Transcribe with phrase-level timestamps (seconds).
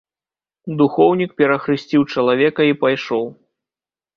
[0.79, 3.25] Духоўнік перахрысціў чалавека і пайшоў.